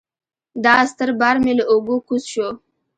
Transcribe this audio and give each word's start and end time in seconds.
دا 0.63 0.73
ستر 0.91 1.09
بار 1.19 1.35
مې 1.43 1.53
له 1.59 1.63
اوږو 1.71 1.95
کوز 2.07 2.23
شو. 2.33 2.49